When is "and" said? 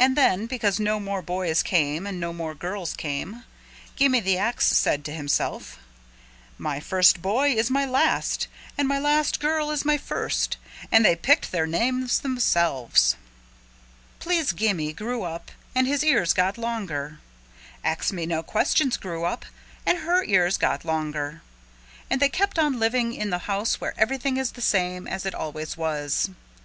0.00-0.16, 2.08-2.18, 8.76-8.88, 10.90-11.04, 15.72-15.86, 19.86-19.98, 22.10-22.20